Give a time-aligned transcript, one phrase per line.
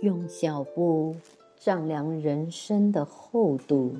[0.00, 1.16] 用脚步
[1.56, 3.96] 丈量人生的厚度，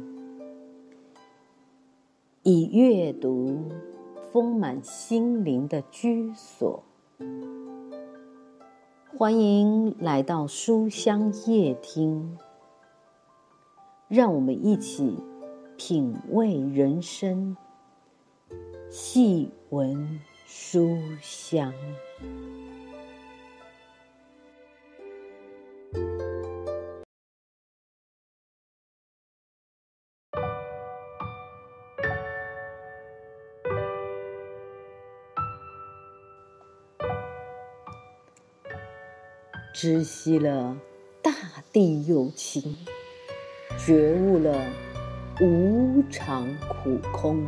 [2.43, 3.71] 以阅读
[4.31, 6.83] 丰满心灵的居所。
[9.17, 12.37] 欢迎来到书香夜听，
[14.09, 15.17] 让我们一起
[15.79, 17.57] 品味人生，
[18.91, 21.73] 细闻书香。
[39.77, 40.77] 知悉了
[41.21, 41.33] 大
[41.73, 42.77] 地有情，
[43.77, 44.65] 觉悟了
[45.41, 47.45] 无常苦空，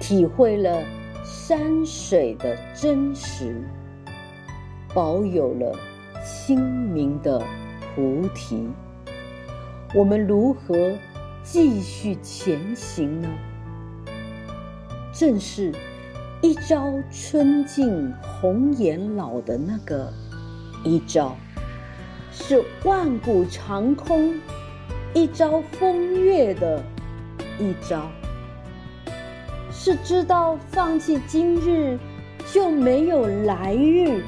[0.00, 0.82] 体会了
[1.24, 3.62] 山水的真实，
[4.94, 5.74] 保有了
[6.22, 7.42] 清明的
[7.94, 8.68] 菩提，
[9.94, 10.92] 我们如何
[11.42, 13.28] 继续前行呢？
[15.14, 15.72] 正是
[16.42, 20.12] 一朝春尽红颜老的那个。
[20.84, 21.34] 一朝
[22.30, 24.34] 是万古长空，
[25.14, 26.82] 一朝风月的
[27.58, 28.10] 一朝，
[29.76, 31.98] 是知道放弃今日
[32.52, 34.22] 就没有来日，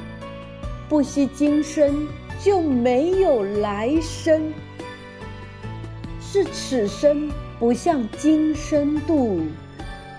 [0.87, 2.07] 不惜今生
[2.39, 4.53] 就没有来生，
[6.19, 9.41] 是此生不向今生度，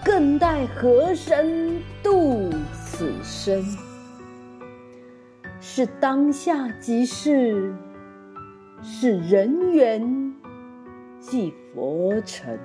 [0.04, 3.62] 更待何生度此生。
[5.60, 7.72] 是当下即是，
[8.82, 10.34] 是人缘
[11.20, 12.58] 即佛成。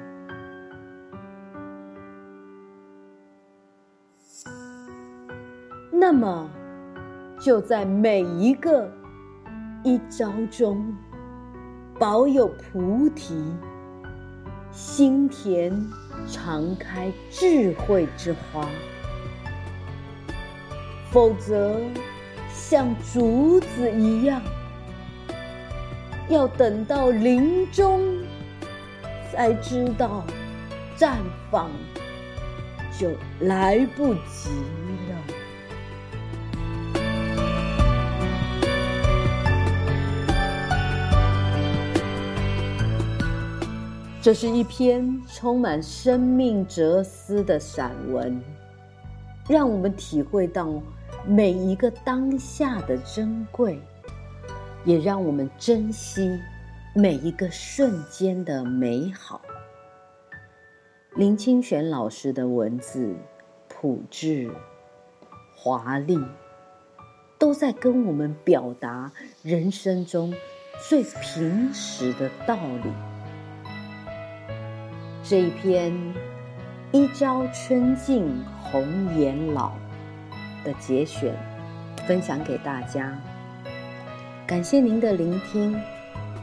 [6.06, 6.50] 那么，
[7.40, 8.92] 就在每一个
[9.86, 10.94] 一朝中，
[11.98, 13.42] 保有菩提，
[14.70, 15.72] 心田
[16.28, 18.68] 常开智慧之花，
[21.10, 21.80] 否则。
[22.54, 24.42] 像竹子一样，
[26.30, 28.02] 要等到临终
[29.32, 30.24] 才知道
[30.98, 31.16] 绽
[31.50, 31.70] 放，
[32.98, 33.10] 就
[33.42, 34.50] 来不及
[44.24, 48.42] 这是一篇充满生命哲思的散文，
[49.50, 50.82] 让我们体会到。
[51.26, 53.80] 每一个当下的珍贵，
[54.84, 56.38] 也让我们珍惜
[56.94, 59.42] 每一个瞬间的美好。
[61.16, 63.16] 林清玄老师的文字
[63.70, 64.52] 朴质、
[65.56, 66.20] 华丽，
[67.38, 69.12] 都在跟我们表达
[69.42, 70.34] 人生中
[70.90, 73.13] 最平实的道理。
[75.26, 75.94] 这一篇
[76.92, 78.30] “一朝春尽
[78.62, 79.72] 红颜老”。
[80.66, 81.34] 的节选，
[82.08, 83.18] 分享给大家。
[84.46, 85.78] 感谢您的聆听，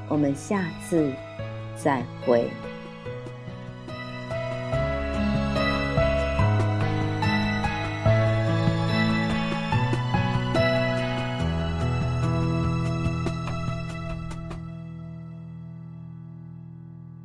[0.08, 1.10] 我们下次
[1.74, 2.48] 再会。